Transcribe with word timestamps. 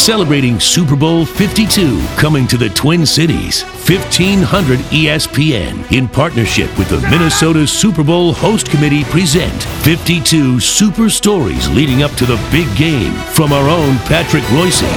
celebrating 0.00 0.58
Super 0.58 0.96
Bowl 0.96 1.26
52 1.26 2.00
coming 2.16 2.46
to 2.46 2.56
the 2.56 2.70
Twin 2.70 3.04
Cities. 3.04 3.62
1500 3.62 4.78
ESPN 4.78 5.92
in 5.92 6.08
partnership 6.08 6.76
with 6.78 6.88
the 6.88 7.00
Minnesota 7.10 7.66
Super 7.66 8.02
Bowl 8.02 8.32
Host 8.32 8.70
Committee 8.70 9.04
present 9.04 9.62
52 9.84 10.58
super 10.58 11.10
stories 11.10 11.68
leading 11.68 12.02
up 12.02 12.12
to 12.12 12.24
the 12.24 12.40
big 12.50 12.74
game 12.78 13.12
from 13.34 13.52
our 13.52 13.68
own 13.68 13.98
Patrick 13.98 14.44
Reusse. 14.44 14.88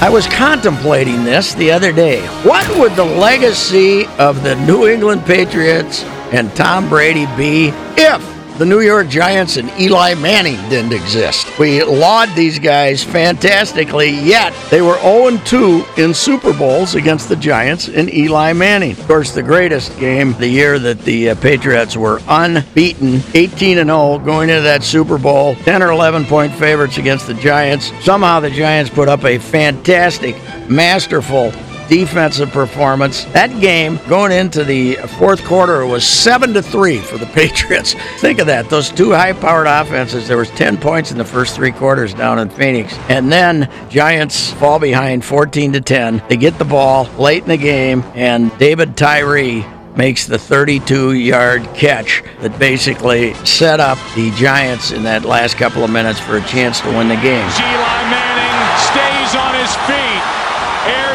I 0.00 0.08
was 0.08 0.28
contemplating 0.28 1.24
this 1.24 1.54
the 1.54 1.72
other 1.72 1.92
day. 1.92 2.24
What 2.44 2.68
would 2.78 2.94
the 2.94 3.04
legacy 3.04 4.06
of 4.18 4.44
the 4.44 4.54
New 4.64 4.86
England 4.86 5.24
Patriots 5.24 6.04
and 6.32 6.54
Tom 6.54 6.88
Brady 6.88 7.26
be 7.36 7.72
if 7.96 8.31
the 8.58 8.66
New 8.66 8.80
York 8.80 9.08
Giants 9.08 9.56
and 9.56 9.70
Eli 9.80 10.14
Manning 10.14 10.56
didn't 10.68 10.92
exist. 10.92 11.58
We 11.58 11.82
laud 11.82 12.28
these 12.36 12.58
guys 12.58 13.02
fantastically, 13.02 14.10
yet 14.10 14.52
they 14.70 14.82
were 14.82 14.98
0 15.00 15.38
2 15.44 15.84
in 15.96 16.12
Super 16.12 16.52
Bowls 16.52 16.94
against 16.94 17.28
the 17.28 17.36
Giants 17.36 17.88
and 17.88 18.12
Eli 18.12 18.52
Manning. 18.52 18.92
Of 18.92 19.06
course, 19.06 19.32
the 19.32 19.42
greatest 19.42 19.98
game, 19.98 20.34
the 20.34 20.48
year 20.48 20.78
that 20.78 21.00
the 21.00 21.30
uh, 21.30 21.34
Patriots 21.36 21.96
were 21.96 22.20
unbeaten, 22.28 23.22
18 23.34 23.76
0, 23.76 24.18
going 24.18 24.50
into 24.50 24.62
that 24.62 24.82
Super 24.82 25.18
Bowl, 25.18 25.54
10 25.56 25.82
or 25.82 25.90
11 25.90 26.26
point 26.26 26.52
favorites 26.54 26.98
against 26.98 27.26
the 27.26 27.34
Giants. 27.34 27.90
Somehow 28.04 28.40
the 28.40 28.50
Giants 28.50 28.90
put 28.90 29.08
up 29.08 29.24
a 29.24 29.38
fantastic, 29.38 30.36
masterful, 30.68 31.52
defensive 31.88 32.50
performance. 32.50 33.24
That 33.26 33.60
game 33.60 33.98
going 34.08 34.32
into 34.32 34.64
the 34.64 34.94
fourth 35.18 35.44
quarter 35.44 35.86
was 35.86 36.06
seven 36.06 36.52
to 36.54 36.62
three 36.62 36.98
for 36.98 37.18
the 37.18 37.26
Patriots. 37.32 37.94
Think 38.18 38.38
of 38.38 38.46
that; 38.46 38.68
those 38.68 38.90
two 38.90 39.12
high-powered 39.12 39.66
offenses. 39.66 40.28
There 40.28 40.36
was 40.36 40.50
ten 40.50 40.76
points 40.76 41.10
in 41.10 41.18
the 41.18 41.24
first 41.24 41.54
three 41.54 41.72
quarters 41.72 42.14
down 42.14 42.38
in 42.38 42.50
Phoenix, 42.50 42.94
and 43.08 43.30
then 43.30 43.70
Giants 43.90 44.52
fall 44.54 44.78
behind 44.78 45.24
14 45.24 45.72
to 45.72 45.80
10. 45.80 46.22
They 46.28 46.36
get 46.36 46.58
the 46.58 46.64
ball 46.64 47.04
late 47.18 47.42
in 47.42 47.48
the 47.48 47.56
game, 47.56 48.02
and 48.14 48.56
David 48.58 48.96
Tyree 48.96 49.64
makes 49.96 50.26
the 50.26 50.38
32 50.38 51.12
yard 51.12 51.62
catch 51.74 52.22
that 52.40 52.58
basically 52.58 53.34
set 53.44 53.80
up 53.80 53.98
the 54.14 54.30
Giants 54.32 54.90
in 54.90 55.02
that 55.04 55.24
last 55.24 55.56
couple 55.56 55.84
of 55.84 55.90
minutes 55.90 56.18
for 56.18 56.36
a 56.36 56.42
chance 56.42 56.80
to 56.80 56.88
win 56.88 57.08
the 57.08 57.16
game. 57.16 58.21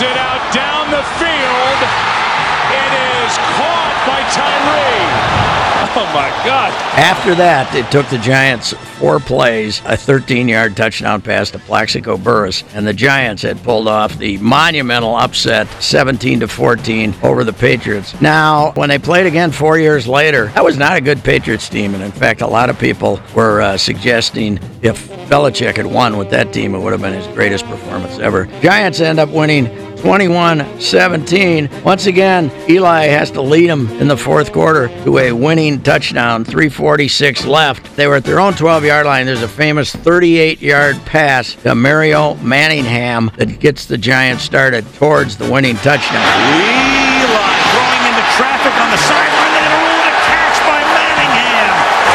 It 0.00 0.16
out 0.16 0.54
down 0.54 0.90
the 0.90 1.02
field. 1.18 1.80
It 2.70 2.92
is 2.92 3.32
caught 3.56 3.96
by 4.06 4.20
Tyree. 4.30 5.38
Oh 5.96 6.04
my 6.14 6.28
God. 6.44 6.70
After 6.96 7.34
that, 7.36 7.74
it 7.74 7.90
took 7.90 8.06
the 8.08 8.18
Giants 8.18 8.72
four 8.98 9.18
plays, 9.18 9.80
a 9.84 9.96
13 9.96 10.46
yard 10.46 10.76
touchdown 10.76 11.22
pass 11.22 11.50
to 11.52 11.58
Plaxico 11.58 12.16
Burress, 12.16 12.62
and 12.74 12.86
the 12.86 12.92
Giants 12.92 13.42
had 13.42 13.60
pulled 13.62 13.88
off 13.88 14.16
the 14.18 14.38
monumental 14.38 15.16
upset 15.16 15.66
17 15.82 16.40
to 16.40 16.48
14 16.48 17.14
over 17.22 17.42
the 17.42 17.52
Patriots. 17.52 18.20
Now, 18.20 18.72
when 18.72 18.88
they 18.88 18.98
played 18.98 19.26
again 19.26 19.50
four 19.50 19.78
years 19.78 20.06
later, 20.06 20.46
that 20.48 20.64
was 20.64 20.76
not 20.76 20.96
a 20.96 21.00
good 21.00 21.24
Patriots 21.24 21.68
team, 21.68 21.94
and 21.94 22.02
in 22.02 22.12
fact, 22.12 22.42
a 22.42 22.46
lot 22.46 22.70
of 22.70 22.78
people 22.78 23.20
were 23.34 23.60
uh, 23.60 23.76
suggesting 23.76 24.60
if 24.82 25.08
Belichick 25.28 25.76
had 25.76 25.86
won 25.86 26.16
with 26.16 26.30
that 26.30 26.52
team, 26.52 26.74
it 26.74 26.80
would 26.80 26.92
have 26.92 27.02
been 27.02 27.14
his 27.14 27.26
greatest 27.28 27.64
performance 27.64 28.18
ever. 28.18 28.46
Giants 28.60 29.00
end 29.00 29.18
up 29.18 29.30
winning 29.30 29.66
21 30.00 30.80
17. 30.80 31.68
Once 31.82 32.06
again, 32.06 32.50
Eli 32.68 33.06
has 33.06 33.30
to 33.32 33.42
lead 33.42 33.68
them 33.68 33.88
in 34.00 34.08
the 34.08 34.16
fourth 34.16 34.52
quarter 34.52 34.88
to 35.04 35.18
a 35.18 35.32
winning 35.32 35.82
touchdown, 35.82 36.44
346 36.44 37.44
left. 37.46 37.96
They 37.96 38.06
were 38.06 38.16
at 38.16 38.24
their 38.24 38.40
own 38.40 38.54
12 38.54 38.84
yard 38.84 39.06
line. 39.06 39.26
There's 39.26 39.42
a 39.42 39.48
famous 39.48 39.94
38 39.94 40.60
yard 40.60 40.96
pass 41.04 41.54
to 41.62 41.74
Mario 41.74 42.34
Manningham 42.36 43.30
that 43.36 43.60
gets 43.60 43.86
the 43.86 43.98
Giants 43.98 44.44
started 44.44 44.84
towards 44.94 45.36
the 45.36 45.50
winning 45.50 45.76
touchdown. 45.76 46.22
Eli 46.22 47.54
throwing 47.72 48.04
into 48.06 48.24
traffic 48.36 48.74
on 48.80 48.90
the 48.90 48.98
sideline 48.98 49.87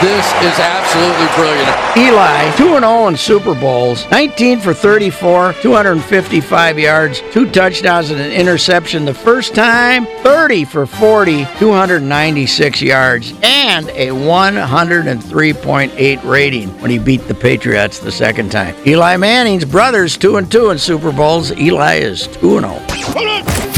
This 0.00 0.26
is 0.44 0.56
absolutely 0.60 1.26
brilliant. 1.34 1.76
Eli, 1.96 2.56
2 2.56 2.78
0 2.78 3.08
in 3.08 3.16
Super 3.16 3.52
Bowls, 3.52 4.08
19 4.12 4.60
for 4.60 4.72
34, 4.72 5.54
255 5.54 6.78
yards, 6.78 7.20
two 7.32 7.50
touchdowns 7.50 8.10
and 8.10 8.20
an 8.20 8.30
interception 8.30 9.04
the 9.04 9.12
first 9.12 9.56
time, 9.56 10.06
30 10.22 10.66
for 10.66 10.86
40, 10.86 11.46
296 11.58 12.80
yards, 12.80 13.34
and 13.42 13.88
a 13.88 14.10
103.8 14.10 16.24
rating 16.24 16.68
when 16.80 16.92
he 16.92 17.00
beat 17.00 17.26
the 17.26 17.34
Patriots 17.34 17.98
the 17.98 18.12
second 18.12 18.52
time. 18.52 18.76
Eli 18.86 19.16
Manning's 19.16 19.64
brothers 19.64 20.16
2 20.16 20.36
and 20.36 20.48
2 20.48 20.70
in 20.70 20.78
Super 20.78 21.10
Bowls. 21.10 21.50
Eli 21.58 21.96
is 21.96 22.28
2 22.28 22.60
0. 22.60 22.80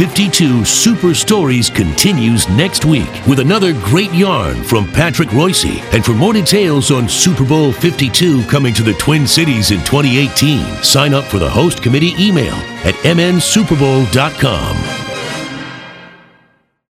52 0.00 0.64
Super 0.64 1.12
Stories 1.12 1.68
continues 1.68 2.48
next 2.48 2.86
week 2.86 3.10
with 3.28 3.38
another 3.38 3.74
great 3.84 4.10
yarn 4.14 4.64
from 4.64 4.90
Patrick 4.92 5.28
Reusse. 5.28 5.78
And 5.92 6.02
for 6.10 6.16
more 6.16 6.32
details 6.32 6.90
on 6.90 7.08
Super 7.08 7.44
Bowl 7.44 7.70
52 7.72 8.42
coming 8.46 8.74
to 8.74 8.82
the 8.82 8.94
Twin 8.94 9.28
Cities 9.28 9.70
in 9.70 9.78
2018, 9.84 10.82
sign 10.82 11.14
up 11.14 11.22
for 11.24 11.38
the 11.38 11.48
host 11.48 11.84
committee 11.84 12.14
email 12.18 12.54
at 12.84 12.94
mnsuperbowl.com. 13.04 14.99